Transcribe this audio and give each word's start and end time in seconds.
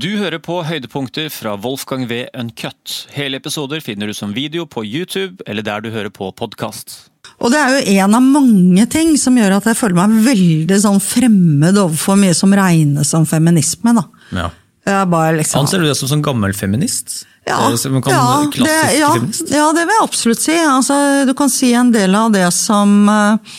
Du 0.00 0.08
hører 0.16 0.38
på 0.40 0.60
høydepunkter 0.64 1.26
fra 1.34 1.56
Wolfgang 1.60 2.06
V. 2.08 2.22
Uncut. 2.38 2.92
Hele 3.12 3.40
episoder 3.40 3.82
finner 3.84 4.08
du 4.10 4.14
som 4.16 4.30
video 4.36 4.62
på 4.70 4.84
YouTube 4.86 5.42
eller 5.50 5.66
der 5.66 5.82
du 5.84 5.90
hører 5.92 6.12
på 6.14 6.30
podkast. 6.38 6.94
Og 7.42 7.50
det 7.52 7.58
er 7.60 7.74
jo 7.74 7.96
en 8.04 8.14
av 8.16 8.22
mange 8.24 8.86
ting 8.92 9.12
som 9.20 9.36
gjør 9.36 9.58
at 9.58 9.66
jeg 9.68 9.76
føler 9.80 9.98
meg 9.98 10.22
veldig 10.28 10.78
sånn 10.84 11.00
fremmed 11.04 11.80
overfor 11.82 12.16
mye 12.20 12.36
som 12.38 12.54
regnes 12.56 13.10
som 13.12 13.26
feminisme. 13.28 13.92
da. 13.98 14.06
Ja. 14.38 14.46
Jeg 14.88 15.10
bare 15.12 15.34
liksom... 15.40 15.64
Anser 15.66 15.82
du 15.82 15.88
deg 15.90 15.98
som 15.98 16.08
sånn 16.14 16.24
gammel 16.24 16.54
feminist? 16.56 17.24
Ja, 17.48 17.58
Eh, 17.72 18.00
kan, 18.04 18.14
ja, 18.14 18.24
det, 18.54 18.78
ja, 19.00 19.10
feminist? 19.16 19.50
ja, 19.52 19.66
det 19.76 19.84
vil 19.88 19.96
jeg 19.96 20.06
absolutt 20.06 20.42
si. 20.44 20.56
Altså, 20.70 20.96
du 21.28 21.34
kan 21.36 21.52
si 21.52 21.72
en 21.76 21.90
del 21.92 22.14
av 22.16 22.30
det 22.36 22.46
som 22.56 22.94
eh, 23.10 23.58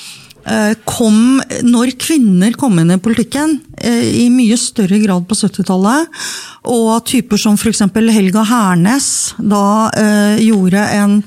kom 0.90 1.42
når 1.66 1.94
kvinner 2.02 2.56
kom 2.58 2.80
inn 2.82 2.94
i 2.94 3.00
politikken, 3.02 3.60
eh, 3.78 4.24
i 4.24 4.28
mye 4.34 4.58
større 4.58 5.00
grad 5.04 5.28
på 5.30 5.38
70-tallet. 5.38 6.10
Og 6.72 7.06
typer 7.10 7.40
som 7.42 7.58
f.eks. 7.58 7.84
Helga 8.12 8.44
Hernes 8.50 9.08
da 9.38 9.64
eh, 9.98 10.42
gjorde 10.46 10.84
en, 10.98 11.20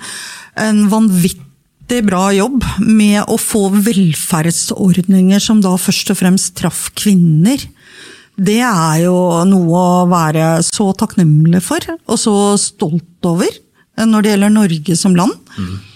en 0.61 0.85
vanvittig 0.91 2.03
bra 2.07 2.29
jobb 2.35 2.65
med 2.81 3.23
å 3.29 3.39
få 3.41 3.69
velferdsordninger 3.75 5.43
som 5.43 5.61
da 5.65 5.75
først 5.79 6.15
og 6.15 6.21
fremst 6.23 6.55
traff 6.59 6.89
kvinner. 6.99 7.61
Det 8.35 8.61
er 8.67 9.05
jo 9.05 9.17
noe 9.47 9.81
å 9.81 10.07
være 10.11 10.59
så 10.67 10.89
takknemlig 10.99 11.63
for, 11.63 11.85
og 12.11 12.19
så 12.19 12.37
stolt 12.59 13.29
over, 13.31 13.51
eh, 13.99 14.07
når 14.07 14.23
det 14.23 14.35
gjelder 14.35 14.57
Norge 14.59 14.97
som 14.99 15.15
land. 15.19 15.37
Eh, 15.59 15.94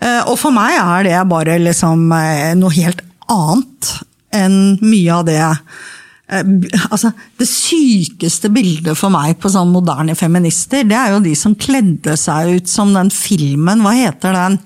Og 0.00 0.36
for 0.40 0.54
meg 0.54 0.78
er 0.80 1.08
det 1.08 1.16
bare 1.28 1.58
liksom 1.60 2.06
eh, 2.16 2.52
noe 2.56 2.72
helt 2.72 3.02
annet 3.30 3.90
enn 4.34 4.78
mye 4.82 5.14
av 5.14 5.26
det 5.28 5.40
eh, 5.40 5.56
Altså, 6.90 7.10
det 7.40 7.48
sykeste 7.50 8.52
bildet 8.54 8.94
for 8.98 9.10
meg 9.12 9.34
på 9.42 9.50
sånn 9.50 9.72
moderne 9.74 10.14
feminister, 10.18 10.84
det 10.86 10.94
er 10.94 11.16
jo 11.16 11.24
de 11.24 11.32
som 11.38 11.56
kledde 11.58 12.14
seg 12.20 12.60
ut 12.60 12.70
som 12.70 12.92
den 12.94 13.10
filmen, 13.10 13.82
hva 13.82 13.96
heter 13.96 14.36
den? 14.36 14.60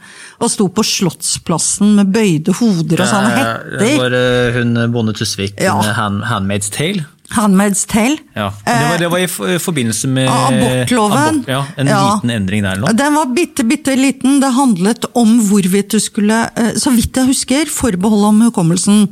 Og 0.45 0.53
sto 0.53 0.69
på 0.69 0.85
Slottsplassen 0.85 1.95
med 1.97 2.13
bøyde 2.13 2.53
hoder 2.59 3.05
og 3.07 3.09
sånne 3.09 3.49
Det 3.81 3.95
var 3.97 4.19
eh, 4.19 4.61
hun 4.61 4.77
Bonde 4.93 5.17
Tusvik, 5.17 5.57
Ja. 5.63 5.79
hand, 5.97 6.23
'Handmaid's 6.29 6.69
Tale'. 6.75 7.07
Handmaid's 7.33 7.87
Tale. 7.89 8.19
Ja. 8.37 8.51
Det, 8.65 8.75
var, 8.91 8.99
det 8.99 9.09
var 9.11 9.19
i 9.19 9.59
forbindelse 9.59 10.09
med 10.13 10.29
Abortloven. 10.29 11.19
abort, 11.41 11.49
ja, 11.49 11.65
en 11.77 11.87
Ja. 11.89 12.01
liten 12.15 12.31
endring 12.31 12.63
der 12.63 12.77
Nå. 12.77 12.93
Den 12.97 13.15
var 13.15 13.27
bitte, 13.35 13.65
bitte 13.65 13.97
liten. 13.97 14.41
Det 14.41 14.51
handlet 14.53 15.05
om 15.17 15.41
hvorvidt 15.49 15.89
du 15.91 15.99
skulle, 16.01 16.43
eh, 16.57 16.73
så 16.77 16.93
vidt 16.95 17.17
jeg 17.17 17.27
husker, 17.27 17.65
forbeholdet 17.73 18.29
om 18.29 18.41
hukommelsen, 18.51 19.09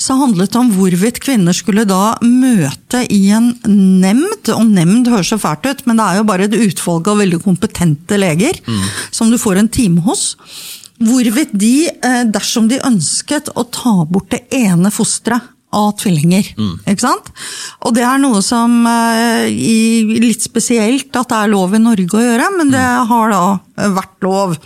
så 0.00 0.16
handlet 0.20 0.50
det 0.52 0.56
om 0.60 0.70
hvorvidt 0.72 1.20
kvinner 1.20 1.52
skulle 1.56 1.84
da 1.88 2.14
møte 2.22 3.02
i 3.10 3.30
en 3.36 3.54
nemnd, 3.66 4.48
og 4.54 4.64
nemnd 4.66 5.08
høres 5.08 5.32
så 5.32 5.38
fælt 5.40 5.66
ut, 5.66 5.86
men 5.86 5.96
det 5.96 6.06
er 6.06 6.16
jo 6.20 6.24
bare 6.28 6.44
et 6.48 6.54
utvalg 6.60 7.08
av 7.08 7.18
veldig 7.18 7.42
kompetente 7.42 8.18
leger, 8.20 8.60
som 9.10 9.30
du 9.30 9.38
får 9.38 9.58
en 9.58 9.68
time 9.68 10.00
hos. 10.06 10.36
Hvorvidt 11.00 11.52
de, 11.56 11.88
eh, 11.88 12.24
dersom 12.28 12.68
de 12.68 12.78
ønsket 12.84 13.48
å 13.56 13.64
ta 13.72 14.04
bort 14.04 14.28
det 14.30 14.44
ene 14.52 14.90
fosteret 14.92 15.40
av 15.76 15.92
tvillinger. 16.00 16.52
Ikke 16.90 17.04
sant? 17.04 17.30
Og 17.86 17.94
det 17.96 18.04
er 18.06 18.20
noe 18.22 18.42
som 18.42 18.82
i, 19.46 20.02
litt 20.22 20.42
spesielt 20.42 21.14
at 21.16 21.30
det 21.30 21.38
er 21.38 21.52
lov 21.52 21.76
i 21.76 21.82
Norge 21.82 22.18
å 22.18 22.24
gjøre, 22.24 22.48
men 22.58 22.72
det 22.74 22.86
har 23.10 23.34
da 23.34 23.44
eh, 23.78 23.92
vært 23.94 24.26
lov. 24.26 24.56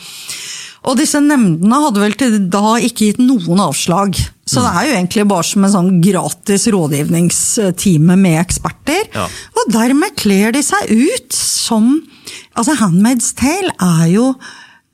Og 0.84 0.98
disse 1.00 1.20
nemndene 1.24 1.80
hadde 1.86 2.02
vel 2.02 2.16
til 2.20 2.38
da 2.52 2.76
ikke 2.76 3.08
gitt 3.08 3.20
noen 3.22 3.62
avslag. 3.64 4.18
Så 4.44 4.60
det 4.60 4.72
er 4.72 4.88
jo 4.88 4.96
egentlig 4.98 5.24
bare 5.30 5.46
som 5.48 5.64
en 5.64 5.72
sånn 5.72 5.92
gratis 6.04 6.66
rådgivningstime 6.74 8.16
med 8.20 8.36
eksperter. 8.42 9.06
Ja. 9.14 9.24
Og 9.56 9.72
dermed 9.72 10.12
kler 10.20 10.52
de 10.56 10.64
seg 10.64 10.92
ut 10.92 11.32
som 11.36 11.96
Altså, 12.54 12.72
Handmaid's 12.78 13.32
Tale 13.36 13.72
er 13.82 14.04
jo 14.12 14.28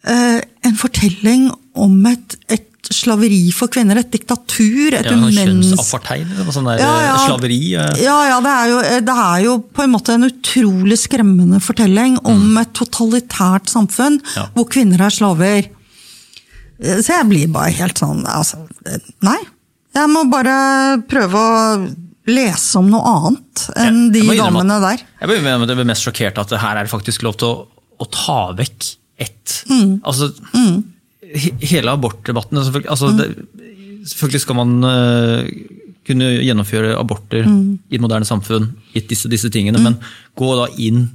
eh, 0.09 0.41
en 0.67 0.77
fortelling 0.81 1.51
om 1.79 1.93
et, 2.09 2.35
et 2.49 2.70
slaveri 2.91 3.53
for 3.55 3.69
kvinner, 3.73 3.99
et 4.01 4.11
diktatur, 4.11 4.95
et 4.99 5.05
Ja, 5.07 5.11
sånn 5.13 5.23
umenneskelig 5.29 5.71
Kjønnsapartheid, 5.71 6.27
der, 6.67 6.79
Ja, 6.83 6.93
ja. 7.07 7.17
slaveri. 7.27 7.59
eh. 7.75 8.03
ja, 8.03 8.17
ja 8.29 8.41
det, 8.41 8.55
er 8.55 8.69
jo, 8.73 8.81
det 9.07 9.17
er 9.25 9.45
jo 9.45 9.59
på 9.63 9.85
en 9.85 9.93
måte 9.95 10.15
en 10.17 10.27
utrolig 10.27 10.99
skremmende 10.99 11.61
fortelling 11.63 12.19
om 12.25 12.59
et 12.59 12.73
totalitært 12.75 13.71
samfunn 13.71 14.19
Mm. 14.21 14.37
Ja. 14.37 14.47
hvor 14.55 14.67
kvinner 14.69 15.01
er 15.07 15.11
slaver. 15.11 15.69
Så 16.81 17.09
jeg 17.13 17.29
blir 17.29 17.49
bare 17.53 17.73
helt 17.77 17.99
sånn 18.01 18.23
altså, 18.27 18.63
Nei. 19.23 19.39
Jeg 19.95 20.09
må 20.09 20.23
bare 20.31 21.03
prøve 21.11 21.35
å 21.35 21.97
lese 22.31 22.77
om 22.79 22.89
noe 22.93 23.03
annet 23.11 23.65
enn 23.77 24.11
de 24.15 24.21
damene 24.39 24.77
der. 24.81 25.03
Jeg 25.21 25.29
ble 25.29 25.41
med- 25.43 25.67
ble 25.77 25.85
mest 25.85 26.03
sjokkert 26.07 26.39
at 26.39 26.49
det 26.49 26.61
her 26.61 26.77
er 26.79 26.85
det 26.85 26.93
faktisk 26.93 27.23
lov 27.27 27.37
til 27.37 27.49
å, 27.49 27.67
å 28.01 28.11
ta 28.11 28.53
vekk 28.55 28.97
ett 29.19 29.65
Mm. 29.69 30.01
Altså, 30.03 30.33
he, 30.55 30.83
hele 31.35 31.93
abortdebatten 31.93 32.59
selvfølgelig, 32.65 32.89
Mm. 32.89 32.95
altså, 32.95 33.17
det, 33.17 34.09
selvfølgelig 34.11 34.41
skal 34.41 34.55
man 34.59 34.85
øh, 34.85 35.51
kunne 36.07 36.29
gjennomføre 36.43 36.97
aborter 36.99 37.45
Mm. 37.47 37.79
i 37.91 37.95
et 37.95 38.01
moderne 38.01 38.25
samfunn, 38.25 38.71
gitt 38.95 39.09
disse, 39.09 39.29
disse 39.29 39.51
tingene, 39.51 39.79
men 39.83 39.99
gå 40.37 40.49
da 40.57 40.67
inn 40.79 41.11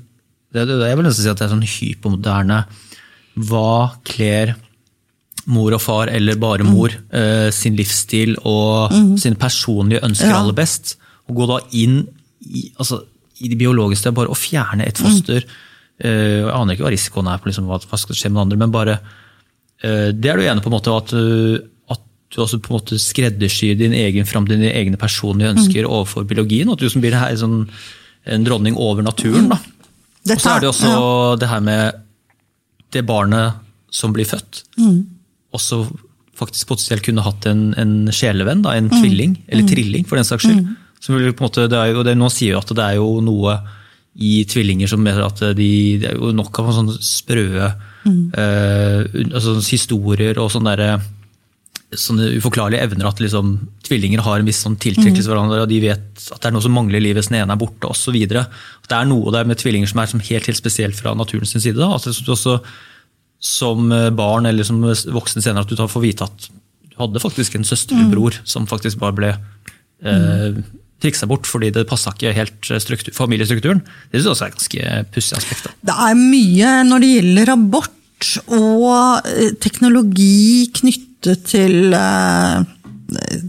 det, 0.54 0.68
det, 0.70 0.78
Jeg 0.88 0.96
vil 0.98 1.06
nesten 1.06 1.24
si 1.25 1.30
at 1.30 1.38
det 1.42 1.46
er 1.50 1.56
sånn 1.56 1.66
hypermoderne 1.68 2.62
Hva 3.36 3.92
kler 4.08 4.54
mor 5.52 5.74
og 5.75 5.81
far, 5.84 6.08
eller 6.09 6.36
bare 6.42 6.64
mor, 6.64 6.90
eh, 7.12 7.50
sin 7.52 7.75
livsstil 7.75 8.38
og 8.46 8.92
sine 9.20 9.36
personlige 9.36 10.02
ønsker 10.02 10.30
Ja. 10.31 10.40
aller 10.40 10.54
best. 10.54 10.96
Og 11.30 11.36
gå 11.36 11.48
da 11.48 11.59
inn 11.74 12.08
i, 12.50 12.72
altså, 12.80 13.02
i 13.42 13.50
det 13.50 13.58
biologiske, 13.59 14.14
bare 14.14 14.28
å 14.31 14.36
fjerne 14.38 14.88
et 14.88 14.98
foster. 14.98 15.44
eh, 16.00 16.42
jeg 16.42 16.50
aner 16.52 16.74
ikke 16.75 16.84
hva 16.84 16.92
risikoen 16.92 17.28
er 17.34 17.38
på 17.38 17.46
liksom, 17.52 17.66
hva, 17.68 17.78
hva 17.80 17.98
skal 18.00 18.16
skje 18.16 18.31
med 18.31 18.42
andre, 18.42 18.58
men 18.58 18.72
bare 18.72 18.92
eh, 18.94 19.00
Det 19.85 20.29
er 20.31 20.40
du 20.40 20.46
enig 20.47 20.63
på 20.66 20.72
en 20.72 20.78
måte 20.78 20.94
at 20.96 21.12
at 21.94 22.01
du 22.34 22.40
også 22.41 22.57
på 22.63 22.72
en 22.72 22.78
måte 22.79 22.97
skreddersyr 23.00 23.75
din 23.78 23.94
egen 23.94 24.25
fram 24.28 24.47
dine 24.50 24.72
egne 24.73 24.97
personlige 24.97 25.51
ønsker 25.53 25.85
overfor 25.88 26.25
biologien, 26.28 26.72
at 26.73 26.81
du 26.81 26.88
som 26.90 27.03
blir 27.03 27.13
her, 27.16 27.35
sånn, 27.38 27.68
en 28.25 28.44
dronning 28.47 28.75
over 28.81 29.06
naturen. 29.06 29.50
da. 29.51 29.59
Og 30.25 30.41
så 30.41 30.56
er 30.56 30.63
det 30.63 30.69
også 30.72 30.90
ja. 30.90 31.35
det 31.44 31.50
her 31.51 31.62
med 31.62 32.01
det 32.95 33.06
barnet 33.06 33.62
som 33.94 34.13
blir 34.16 34.25
født, 34.25 34.63
Mm. 34.78 35.06
også 35.53 35.85
faktisk 36.35 36.68
potensielt 36.68 37.03
kunne 37.06 37.24
hatt 37.24 37.45
en, 37.47 37.74
en 37.79 38.07
sjelevenn, 38.12 38.63
da, 38.66 38.74
Mm. 38.74 38.78
en 38.90 38.90
tvilling, 39.03 39.38
eller 39.47 39.69
trilling 39.69 40.06
for 40.07 40.18
den 40.18 40.25
saks 40.28 40.44
skyld. 40.44 40.75
Som 41.00 41.16
vil 41.16 41.31
på 41.31 41.44
en 41.45 41.50
måte, 41.50 41.69
det 41.69 41.78
er 41.78 41.94
jo, 41.94 42.03
det, 42.03 42.18
Noen 42.18 42.34
sier 42.34 42.56
jo 42.56 42.59
at 42.59 42.74
det 42.75 42.84
er 42.84 42.95
jo 42.97 43.22
noe 43.22 43.59
i 44.18 44.44
tvillinger 44.50 44.90
som 44.90 45.03
mener 45.03 45.24
at 45.28 45.40
de, 45.56 45.97
det 46.01 46.09
er 46.09 46.16
jo 46.18 46.31
nok 46.34 46.59
av 46.59 46.74
sånne 46.74 46.97
sprø 47.03 47.45
Mm. 48.06 48.24
Uh, 48.38 49.32
altså 49.34 49.58
historier 49.66 50.38
og 50.42 50.52
sånne 50.54 50.76
der, 50.78 51.06
sånne 51.96 52.32
uforklarlige 52.40 52.84
evner 52.86 53.10
at 53.10 53.22
liksom, 53.24 53.56
tvillinger 53.86 54.24
har 54.26 54.42
en 54.42 54.50
viss 54.50 54.64
sånn 54.66 54.78
tiltrekkelse 54.82 55.28
til 55.28 55.32
hverandre, 55.32 55.64
og 55.64 55.72
de 55.72 55.80
vet 55.84 56.26
at 56.34 56.42
det 56.42 56.50
er 56.50 56.56
noe 56.56 56.66
som 56.66 56.76
mangler 56.76 57.00
i 57.00 57.06
livet 57.08 57.24
hvis 57.24 57.32
den 57.32 57.40
ene 57.42 57.56
er 57.56 57.62
borte, 57.62 57.90
osv. 57.90 58.18
Det 58.18 58.98
er 58.98 59.08
noe 59.10 59.34
der 59.34 59.48
med 59.48 59.62
tvillinger 59.62 59.92
som 59.92 60.04
er 60.04 60.12
som 60.12 60.24
helt, 60.24 60.50
helt 60.50 60.60
spesielt 60.60 61.00
fra 61.00 61.16
naturens 61.18 61.56
side. 61.56 61.78
Da. 61.80 61.90
Altså, 61.96 62.14
også 62.14 62.60
som 63.46 63.92
barn 64.18 64.48
eller 64.50 64.66
som 64.66 64.80
voksen 64.82 65.44
senere 65.44 65.66
at 65.66 65.70
du 65.70 65.78
får 65.78 66.02
vite 66.04 66.26
at 66.26 66.48
du 66.96 67.04
hadde 67.04 67.22
faktisk 67.22 67.58
en 67.58 67.68
søster 67.68 67.98
eller 67.98 68.14
bror 68.14 68.38
som 68.48 68.68
faktisk 68.70 69.02
bare 69.02 69.16
ble 69.18 69.32
eh, 69.36 70.62
triksa 71.04 71.28
bort 71.30 71.48
fordi 71.50 71.72
det 71.76 71.86
passa 71.90 72.14
ikke 72.16 72.34
helt 72.36 72.72
struktur, 72.82 73.14
familiestrukturen. 73.16 73.84
Det 74.12 74.22
synes 74.22 74.26
jeg 74.26 74.36
også 74.36 74.46
er 74.46 74.54
et 74.54 74.58
ganske 74.60 75.12
pussig 75.16 75.38
aspekt. 75.40 75.68
Da. 75.68 75.76
Det 75.92 75.98
er 76.08 76.22
mye 76.22 76.72
når 76.88 77.04
det 77.04 77.12
gjelder 77.12 77.54
abort 77.56 77.94
og 78.46 79.25
eh, 79.28 79.53
teknologi 79.62 80.68
knyttet 80.75 81.46
til, 81.50 81.94
eh, 81.96 82.66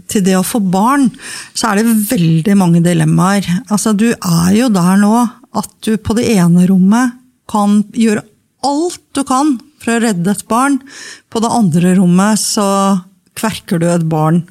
til 0.09 0.25
det 0.25 0.37
å 0.37 0.45
få 0.45 0.61
barn, 0.63 1.09
så 1.57 1.71
er 1.71 1.81
det 1.81 1.97
veldig 2.11 2.57
mange 2.59 2.83
dilemmaer. 2.85 3.47
Altså, 3.67 3.93
du 3.97 4.09
er 4.13 4.51
jo 4.57 4.71
der 4.73 4.97
nå 5.01 5.13
at 5.57 5.71
du 5.85 5.95
på 5.97 6.15
det 6.17 6.27
ene 6.35 6.67
rommet 6.69 7.17
kan 7.49 7.81
gjøre 7.95 8.25
alt 8.67 9.01
du 9.15 9.23
kan 9.27 9.55
for 9.81 9.95
å 9.95 10.03
redde 10.03 10.33
et 10.33 10.47
barn. 10.49 10.79
På 11.31 11.41
det 11.43 11.53
andre 11.53 11.95
rommet 11.97 12.41
så 12.41 12.67
kverker 13.37 13.81
du 13.81 13.87
et 13.89 14.05
barn 14.09 14.43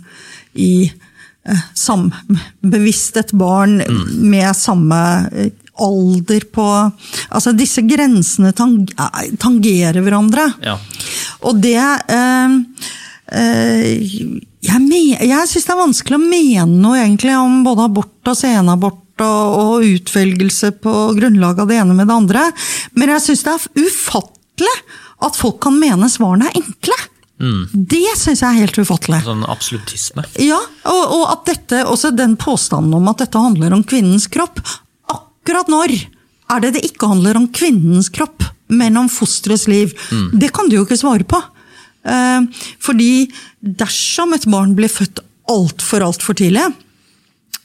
i 0.56 0.88
eh, 0.88 1.67
sam, 1.76 2.08
bevisst 2.64 3.19
et 3.20 3.34
barn 3.37 3.81
med 4.23 4.50
samme 4.56 5.00
alder 5.82 6.44
på 6.52 6.67
Altså, 7.31 7.52
disse 7.56 7.82
grensene 7.87 8.52
tang, 8.56 8.78
tangerer 9.40 10.00
hverandre. 10.05 10.46
Ja. 10.64 10.76
Og 11.49 11.58
det 11.62 11.76
eh, 11.76 12.55
eh, 13.32 13.88
Jeg, 14.67 14.81
me- 14.82 15.19
jeg 15.20 15.49
syns 15.50 15.67
det 15.69 15.75
er 15.75 15.81
vanskelig 15.82 16.19
å 16.19 16.23
mene 16.23 16.81
noe 16.82 17.00
egentlig 17.02 17.34
om 17.38 17.61
både 17.67 17.84
abort 17.90 18.31
og 18.32 18.38
senabort 18.38 19.23
og, 19.25 19.56
og 19.56 19.84
utvelgelse 19.87 20.73
på 20.82 20.94
grunnlag 21.17 21.61
av 21.62 21.69
det 21.70 21.78
ene 21.81 21.94
med 21.96 22.08
det 22.11 22.17
andre, 22.17 22.43
men 22.99 23.12
jeg 23.14 23.23
syns 23.28 23.44
det 23.46 23.52
er 23.55 23.87
ufattelig 23.87 24.75
at 25.25 25.38
folk 25.38 25.61
kan 25.64 25.78
mene 25.81 26.08
svarene 26.12 26.50
er 26.50 26.58
enkle. 26.61 26.96
Det 27.73 28.02
syns 28.17 28.40
jeg 28.43 28.49
er 28.49 28.58
helt 28.64 28.78
ufattelig. 28.81 29.23
Sånn 29.25 29.43
absolutisme. 29.49 30.23
Ja, 30.40 30.58
og, 30.88 31.02
og 31.19 31.25
at 31.32 31.43
dette, 31.49 31.82
også 31.88 32.11
den 32.17 32.34
påstanden 32.40 32.94
om 32.99 33.08
at 33.12 33.20
dette 33.25 33.40
handler 33.40 33.73
om 33.76 33.82
kvinnens 33.88 34.25
kropp. 34.32 34.61
Akkurat 35.46 35.70
når 35.70 35.94
er 35.94 36.62
det 36.62 36.75
det 36.76 36.84
ikke 36.90 37.08
handler 37.10 37.38
om 37.38 37.48
kvinnens 37.54 38.10
kropp, 38.10 38.44
men 38.69 38.98
om 38.98 39.08
fosterets 39.10 39.66
liv? 39.70 39.94
Det 40.34 40.52
kan 40.54 40.69
du 40.69 40.76
jo 40.76 40.84
ikke 40.87 40.98
svare 40.98 41.26
på. 41.26 41.40
Eh, 42.06 42.66
fordi 42.82 43.28
dersom 43.60 44.34
et 44.34 44.46
barn 44.50 44.75
blir 44.78 44.90
født 44.90 45.22
altfor, 45.50 46.02
altfor 46.06 46.38
tidlig, 46.38 46.66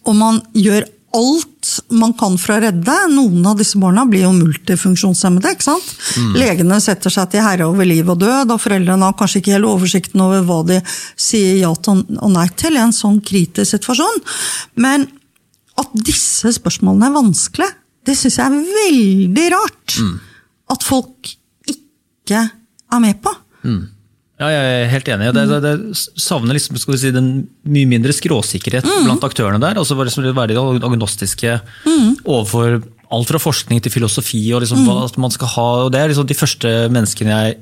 og 0.05 0.17
man 0.17 0.41
gjør 0.57 0.87
alt 1.11 1.71
man 1.93 2.13
kan 2.17 2.37
for 2.39 2.55
å 2.55 2.61
redde. 2.63 2.93
Noen 3.11 3.45
av 3.45 3.57
disse 3.59 3.79
barna 3.79 4.05
blir 4.07 4.23
jo 4.23 4.31
multifunksjonshemmede. 4.33 5.51
ikke 5.53 5.67
sant? 5.67 5.89
Legene 6.39 6.79
setter 6.81 7.11
seg 7.13 7.33
til 7.33 7.43
herre 7.43 7.67
over 7.67 7.85
liv 7.85 8.07
og 8.09 8.21
død, 8.21 8.53
og 8.53 8.61
foreldrene 8.63 9.09
har 9.09 9.17
kanskje 9.19 9.41
ikke 9.41 9.55
helt 9.57 9.69
oversikten 9.69 10.23
over 10.23 10.45
hva 10.47 10.61
de 10.67 10.79
sier 11.19 11.59
ja 11.61 11.73
til 11.75 12.05
og 12.17 12.31
nei 12.31 12.47
til 12.55 12.79
i 12.79 12.83
en 12.83 12.95
sånn 12.95 13.19
kritisk 13.27 13.75
situasjon. 13.75 14.23
Men 14.81 15.09
at 15.81 15.95
disse 16.07 16.53
spørsmålene 16.57 17.09
er 17.09 17.15
vanskelige, 17.17 17.75
det 18.07 18.15
syns 18.17 18.37
jeg 18.39 18.47
er 18.49 18.69
veldig 18.81 19.47
rart. 19.53 19.97
At 20.73 20.85
folk 20.87 21.33
ikke 21.69 22.45
er 22.47 23.01
med 23.03 23.19
på. 23.21 23.33
Ja, 24.41 24.47
jeg 24.49 24.69
er 24.81 24.87
helt 24.89 25.09
enig. 25.13 25.27
Det, 25.37 25.43
det, 25.51 25.59
det 25.61 25.97
savner 26.17 26.57
liksom, 26.57 26.79
skal 26.81 26.95
vi 26.95 27.01
si, 27.03 27.11
den 27.13 27.27
mye 27.69 27.85
mindre 27.91 28.13
skråsikkerhet 28.15 28.87
blant 29.05 29.21
aktørene 29.27 29.59
der. 29.61 29.77
altså 29.77 29.93
bare 29.99 30.09
liksom 30.09 30.25
være 30.33 30.55
de 30.55 30.87
agnostiske 30.87 31.59
overfor 32.25 32.79
alt 33.11 33.27
fra 33.29 33.41
forskning 33.43 33.81
til 33.83 33.91
filosofi. 33.93 34.41
og 34.55 34.63
liksom 34.63 34.81
hva 34.87 35.03
man 35.21 35.33
skal 35.35 35.51
ha, 35.57 35.67
og 35.85 35.91
Det 35.93 35.99
er 36.01 36.09
liksom 36.13 36.25
de 36.29 36.37
første 36.39 36.71
menneskene 36.89 37.35
jeg 37.35 37.59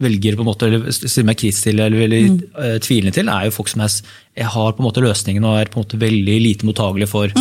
velger 0.00 0.36
på 0.36 0.44
en 0.44 0.48
måte, 0.48 0.68
eller 0.68 0.90
stiller 0.94 1.28
meg 1.28 1.38
kritisk 1.40 1.66
til 1.66 1.80
eller 1.80 2.00
veldig 2.00 2.22
eh, 2.24 2.76
tvilende 2.84 3.12
til, 3.14 3.30
er 3.32 3.46
jo 3.48 3.54
folk 3.54 3.70
som 3.72 3.82
er, 3.84 3.96
har 4.40 4.74
på 4.74 4.82
en 4.82 4.86
måte 4.86 5.04
løsningen 5.04 5.44
og 5.44 5.58
er 5.60 5.70
på 5.70 5.78
en 5.78 5.84
måte 5.84 6.00
veldig 6.00 6.36
lite 6.46 6.68
mottagelige 6.68 7.10
for, 7.10 7.34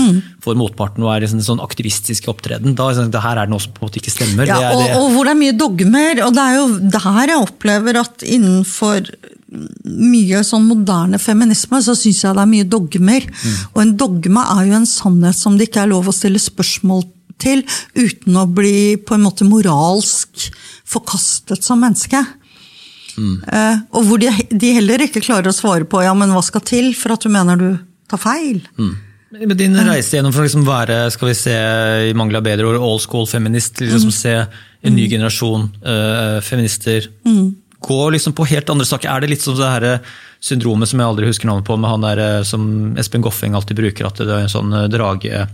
for 0.44 0.60
motparten 0.60 1.06
og 1.06 1.14
er 1.14 1.28
en 1.28 1.46
sånn 1.46 1.64
aktivistisk 1.64 2.30
opptreden. 2.32 2.76
Da 2.76 2.90
det 2.90 3.00
sånn, 3.00 3.14
det 3.16 3.24
her 3.24 3.40
er 3.40 3.50
det 3.50 3.56
noe 3.56 3.64
som 3.64 3.76
på 3.76 3.84
en 3.84 3.90
måte 3.90 4.02
ikke 4.02 4.16
stemmer. 4.16 4.50
Ja, 4.50 4.60
det 4.60 4.70
er 4.70 4.78
og, 4.78 4.86
det. 4.86 4.96
og 5.00 5.12
hvor 5.16 5.30
det 5.30 5.36
er 5.36 5.42
mye 5.44 5.58
dogmer. 5.64 6.24
Og 6.28 6.36
det 6.38 6.46
er 6.46 6.58
jo 6.60 6.66
der 6.98 7.34
jeg 7.34 7.44
opplever 7.44 8.02
at 8.04 8.26
innenfor 8.28 9.14
mye 9.50 10.42
sånn 10.46 10.68
moderne 10.68 11.18
feminisme, 11.22 11.80
så 11.82 11.96
syns 11.98 12.24
jeg 12.24 12.36
det 12.38 12.44
er 12.44 12.52
mye 12.52 12.68
dogmer. 12.70 13.26
Og 13.74 13.80
en 13.82 13.96
dogme 13.98 14.44
er 14.58 14.68
jo 14.68 14.76
en 14.78 14.90
sannhet 14.90 15.38
som 15.38 15.58
det 15.58 15.70
ikke 15.70 15.86
er 15.86 15.94
lov 15.94 16.10
å 16.10 16.16
stille 16.16 16.42
spørsmål 16.42 17.08
til 17.40 17.64
uten 17.96 18.36
å 18.36 18.46
bli 18.52 19.00
på 19.00 19.16
en 19.16 19.24
måte 19.24 19.48
moralsk 19.48 20.50
forkastet 20.90 21.66
som 21.66 21.82
menneske. 21.82 22.22
Eh, 23.20 23.84
og 23.96 24.08
hvor 24.08 24.22
de, 24.22 24.32
de 24.50 24.74
heller 24.78 25.06
ikke 25.06 25.24
klarer 25.26 25.52
å 25.52 25.56
svare 25.56 25.88
på 25.90 26.02
ja, 26.06 26.16
men 26.18 26.34
hva 26.36 26.44
skal 26.46 26.64
til 26.66 26.92
for 26.98 27.16
at 27.16 27.26
du 27.26 27.32
mener 27.34 27.60
du 27.60 27.70
tar 28.10 28.22
feil. 28.22 28.64
Med 29.30 29.58
din 29.60 29.78
reise 29.86 30.18
gjennom 30.18 30.34
for 30.34 30.42
å 30.42 30.48
liksom 30.48 30.66
være 30.66 31.04
skal 31.14 31.30
vi 31.30 31.38
se, 31.38 31.56
i 32.10 32.16
mangel 32.18 32.40
av 32.40 32.48
bedre 32.48 32.70
ord, 32.72 32.80
old 32.82 33.04
school 33.04 33.28
feminist, 33.30 33.76
til 33.78 33.92
liksom 33.92 34.14
se 34.16 34.36
en 34.40 34.96
ny 34.96 35.10
generasjon 35.12 35.68
eh, 35.84 36.38
feminister 36.46 37.12
gå 37.80 38.10
liksom 38.10 38.34
på 38.36 38.46
helt 38.46 38.70
andre 38.70 38.86
saker. 38.86 39.10
Er 39.10 39.24
det 39.24 39.32
litt 39.34 39.44
som 39.44 39.56
det 39.58 39.70
her 39.70 40.00
syndromet 40.44 40.90
som 40.90 41.00
jeg 41.00 41.12
aldri 41.12 41.30
husker 41.30 41.50
navnet 41.50 41.68
på, 41.68 41.78
med 41.80 41.92
han 41.94 42.06
der 42.06 42.24
eh, 42.24 42.42
som 42.48 42.64
Espen 43.00 43.24
Goffeng 43.24 43.56
alltid 43.56 43.80
bruker, 43.80 44.08
at 44.08 44.20
det 44.20 44.32
er 44.32 44.46
en 44.46 44.52
sånn 44.52 44.74
eh, 44.76 44.88
drage, 44.92 45.46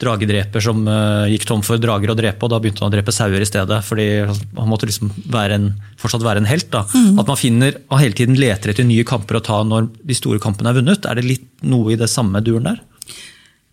dragedreper 0.00 0.62
som 0.64 0.80
eh, 0.90 1.32
gikk 1.34 1.46
tom 1.48 1.62
for 1.64 1.78
drager 1.80 2.10
å 2.10 2.16
drepe, 2.18 2.42
og 2.42 2.50
da 2.50 2.58
begynte 2.62 2.82
han 2.82 2.90
å 2.90 2.94
drepe 2.94 3.14
sauer 3.14 3.42
i 3.42 3.48
stedet. 3.48 3.78
fordi 3.86 4.08
han 4.26 4.70
måtte 4.70 4.88
liksom 4.90 5.12
være 5.30 5.58
en, 5.60 5.68
fortsatt 6.00 6.24
være 6.24 6.42
en 6.42 6.50
helt. 6.50 6.70
da. 6.72 6.82
At 6.90 7.30
man 7.30 7.38
finner, 7.38 7.78
og 7.88 8.02
hele 8.02 8.18
tiden 8.18 8.38
leter 8.38 8.72
etter 8.72 8.86
nye 8.88 9.06
kamper 9.06 9.38
å 9.38 9.44
ta 9.44 9.62
når 9.62 9.92
de 10.02 10.18
store 10.18 10.42
kampene 10.42 10.72
er 10.72 10.80
vunnet. 10.80 11.06
Er 11.06 11.20
det 11.20 11.28
litt 11.28 11.48
noe 11.62 11.94
i 11.94 12.00
det 12.00 12.10
samme 12.10 12.42
duren 12.44 12.72
der? 12.72 12.82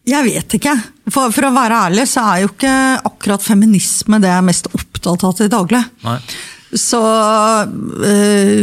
Jeg 0.08 0.26
vet 0.26 0.58
ikke. 0.58 0.74
For, 1.14 1.34
for 1.34 1.50
å 1.50 1.54
være 1.54 1.84
ærlig 1.90 2.08
så 2.10 2.24
er 2.32 2.44
jo 2.44 2.52
ikke 2.54 2.74
akkurat 3.12 3.44
feminisme 3.46 4.18
det 4.22 4.32
jeg 4.32 4.42
er 4.42 4.48
mest 4.48 4.70
opptatt 4.74 5.26
av 5.28 5.36
til 5.38 5.52
daglig. 5.52 5.82
Nei. 6.06 6.18
Så 6.78 7.02
øh, 7.02 8.62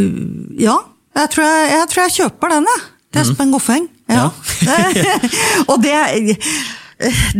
ja. 0.59 0.77
Jeg 1.19 1.31
tror 1.33 1.43
jeg, 1.43 1.69
jeg 1.73 1.87
tror 1.91 2.03
jeg 2.05 2.15
kjøper 2.15 2.51
den, 2.53 2.67
jeg. 2.69 2.83
Er 3.09 3.23
Espen 3.23 3.51
Goffeng. 3.51 3.87
Ja. 4.09 4.27
og 5.71 5.81
det, 5.81 5.95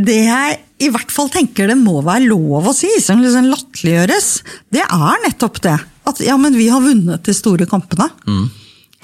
det 0.10 0.22
jeg 0.24 0.60
i 0.80 0.90
hvert 0.94 1.12
fall 1.12 1.28
tenker 1.34 1.68
det 1.68 1.76
må 1.80 2.00
være 2.06 2.30
lov 2.30 2.70
å 2.72 2.76
si, 2.76 2.90
som 3.04 3.20
liksom 3.20 3.50
latterliggjøres, 3.52 4.30
det 4.72 4.86
er 4.86 5.24
nettopp 5.26 5.60
det. 5.66 5.76
At 6.10 6.22
ja, 6.24 6.38
men 6.40 6.56
vi 6.58 6.70
har 6.72 6.84
vunnet 6.84 7.26
de 7.28 7.36
store 7.36 7.68
kampene. 7.70 8.08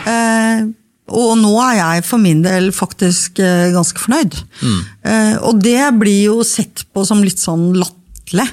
Eh, 0.07 0.65
og 1.15 1.35
nå 1.37 1.51
er 1.61 1.75
jeg 1.77 2.05
for 2.07 2.21
min 2.21 2.41
del 2.45 2.71
faktisk 2.73 3.41
eh, 3.43 3.67
ganske 3.75 4.01
fornøyd. 4.01 4.39
Eh, 5.05 5.35
og 5.45 5.59
det 5.61 5.83
blir 5.99 6.31
jo 6.31 6.39
sett 6.47 6.85
på 6.95 7.03
som 7.05 7.21
litt 7.25 7.41
sånn 7.41 7.73
latterlig. 7.77 8.47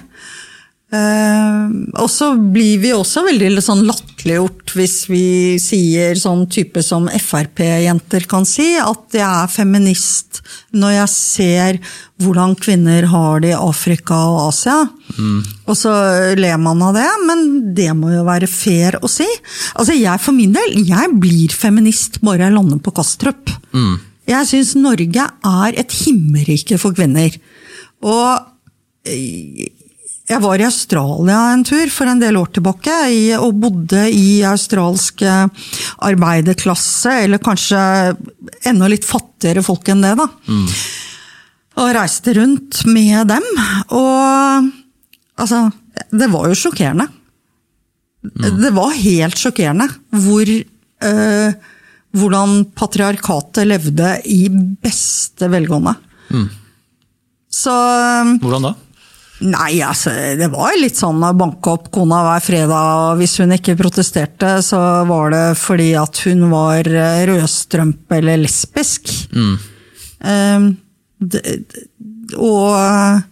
Eh, 0.92 1.68
og 1.96 2.08
så 2.12 2.34
blir 2.36 2.82
vi 2.82 2.90
også 2.92 3.22
veldig 3.24 3.62
sånn 3.64 3.86
latterliggjort 3.88 4.74
hvis 4.76 4.96
vi 5.08 5.24
sier 5.60 6.18
sånn 6.20 6.42
type 6.52 6.82
som 6.84 7.06
Frp-jenter 7.08 8.26
kan 8.28 8.44
si, 8.48 8.74
at 8.76 9.16
jeg 9.16 9.24
er 9.24 9.48
feminist 9.52 10.42
når 10.76 10.92
jeg 10.98 11.12
ser 11.14 11.80
hvordan 12.22 12.52
kvinner 12.60 13.08
har 13.08 13.40
det 13.40 13.54
i 13.54 13.56
Afrika 13.56 14.20
og 14.28 14.38
Asia. 14.50 14.76
Og 15.64 15.74
så 15.80 15.92
ler 16.38 16.60
man 16.60 16.84
av 16.84 16.94
det, 16.96 17.08
men 17.26 17.42
det 17.76 17.88
må 17.96 18.12
jo 18.12 18.28
være 18.28 18.48
fair 18.50 19.00
å 19.00 19.10
si. 19.10 19.26
Altså 19.80 19.96
jeg 19.96 20.20
for 20.22 20.36
min 20.36 20.52
del, 20.54 20.76
jeg 20.88 21.18
blir 21.20 21.56
feminist 21.56 22.20
bare 22.24 22.46
jeg 22.46 22.56
lander 22.56 22.80
på 22.84 22.94
Kastrup. 23.00 23.52
Jeg 24.28 24.48
syns 24.48 24.76
Norge 24.78 25.24
er 25.24 25.78
et 25.80 26.00
himmelrike 26.04 26.78
for 26.78 26.94
kvinner. 26.96 27.34
Og 28.04 29.08
jeg 30.30 30.38
var 30.42 30.60
i 30.60 30.66
Australia 30.66 31.38
en 31.52 31.64
tur 31.66 31.90
for 31.90 32.08
en 32.08 32.20
del 32.22 32.36
år 32.38 32.52
tilbake, 32.54 32.94
og 33.42 33.56
bodde 33.62 34.04
i 34.14 34.42
australsk 34.46 35.24
eh, 35.26 35.48
arbeiderklasse, 36.06 37.16
eller 37.24 37.42
kanskje 37.42 37.80
enda 38.70 38.90
litt 38.90 39.06
fattigere 39.08 39.64
folk 39.66 39.90
enn 39.92 40.04
det, 40.04 40.14
da. 40.20 40.28
Og 41.82 41.94
reiste 41.96 42.36
rundt 42.36 42.84
med 42.86 43.32
dem, 43.32 43.46
og 43.96 44.70
altså 45.40 45.70
Det 46.12 46.28
var 46.30 46.46
jo 46.48 46.56
sjokkerende. 46.56 47.06
Det 48.22 48.70
var 48.72 48.92
helt 48.96 49.36
sjokkerende 49.40 49.88
hvor 50.22 50.48
øh, 50.48 51.54
hvordan 52.16 52.52
patriarkatet 52.76 53.66
levde 53.68 54.12
i 54.28 54.46
beste 54.48 55.48
velgående. 55.52 55.94
Så 57.52 57.74
Hvordan 58.40 58.68
da? 58.68 58.72
Nei, 59.42 59.80
altså, 59.82 60.12
det 60.38 60.48
var 60.52 60.76
litt 60.78 60.98
sånn 60.98 61.22
å 61.24 61.32
banke 61.34 61.72
opp 61.74 61.88
kona 61.94 62.20
hver 62.26 62.44
fredag. 62.44 63.16
Hvis 63.18 63.38
hun 63.42 63.54
ikke 63.56 63.76
protesterte, 63.78 64.54
så 64.62 64.78
var 65.08 65.32
det 65.34 65.44
fordi 65.58 65.92
at 65.98 66.22
hun 66.28 66.46
var 66.52 66.86
eh, 66.86 67.24
rødstrømpe 67.30 68.20
eller 68.20 68.42
lesbisk. 68.44 69.10
Eh, 70.22 70.68
det, 71.22 71.42
og, 72.38 73.22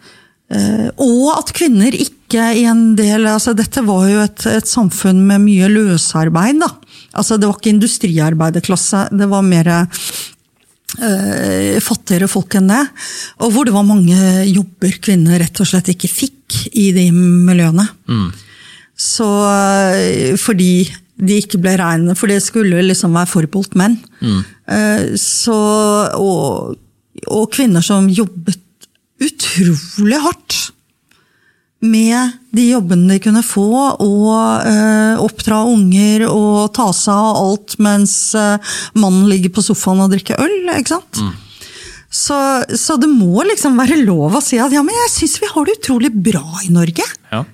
eh, 0.50 0.88
og 0.98 1.26
at 1.36 1.54
kvinner 1.54 1.94
ikke 1.94 2.50
i 2.58 2.66
en 2.70 2.92
del 2.98 3.24
altså 3.26 3.56
Dette 3.58 3.82
var 3.82 4.04
jo 4.06 4.20
et, 4.22 4.44
et 4.46 4.68
samfunn 4.68 5.24
med 5.26 5.42
mye 5.46 5.70
løsarbeid. 5.70 6.60
da. 6.62 6.70
Altså, 7.18 7.38
det 7.38 7.48
var 7.48 7.58
ikke 7.58 7.74
industriarbeiderklasse, 7.74 9.08
det 9.14 9.30
var 9.30 9.46
mer 9.46 9.70
fattigere 11.84 12.28
folk 12.30 12.56
enn 12.58 12.70
det. 12.72 12.82
Og 13.44 13.52
hvor 13.54 13.68
det 13.68 13.74
var 13.74 13.86
mange 13.86 14.16
jobber 14.48 14.96
kvinner 15.02 15.38
rett 15.42 15.62
og 15.62 15.68
slett 15.70 15.92
ikke 15.92 16.10
fikk 16.10 16.56
i 16.72 16.90
de 16.96 17.06
miljøene. 17.14 17.86
Så 19.00 19.28
eh, 19.48 20.34
fordi 20.40 20.88
de 21.20 21.36
ikke 21.36 21.60
ble 21.60 21.76
regnet, 21.76 22.16
for 22.16 22.32
det 22.32 22.40
skulle 22.42 22.80
liksom 22.84 23.14
være 23.16 23.28
forbeholdt 23.28 23.76
menn. 23.76 23.98
Mm. 24.24 24.40
så, 25.20 25.56
og, 26.16 26.78
og 27.28 27.46
kvinner 27.52 27.84
som 27.84 28.08
jobbet 28.08 28.60
utrolig 29.20 30.20
hardt 30.24 30.69
med 31.80 32.34
de 32.52 32.66
jobbene 32.74 33.14
de 33.14 33.20
kunne 33.24 33.42
få, 33.46 33.68
og 34.04 34.66
eh, 34.68 35.20
oppdra 35.22 35.62
unger 35.70 36.26
og 36.28 36.72
ta 36.76 36.90
seg 36.96 37.14
av 37.14 37.38
alt 37.40 37.76
mens 37.80 38.16
eh, 38.36 38.74
mannen 39.00 39.30
ligger 39.30 39.54
på 39.56 39.64
sofaen 39.64 40.02
og 40.04 40.12
drikker 40.12 40.40
øl. 40.44 40.74
ikke 40.76 40.98
sant? 40.98 41.22
Så, 42.10 42.36
så 42.74 42.96
det 42.98 43.06
må 43.06 43.44
liksom 43.46 43.78
være 43.78 44.00
lov 44.02 44.34
å 44.34 44.42
si 44.42 44.58
at 44.58 44.74
ja, 44.74 44.82
men 44.82 44.96
jeg 45.04 45.12
syns 45.14 45.38
vi 45.40 45.48
har 45.52 45.66
det 45.68 45.78
utrolig 45.78 46.10
bra 46.10 46.44
i 46.66 46.72
Norge. 46.74 47.06
Ja. 47.30 47.44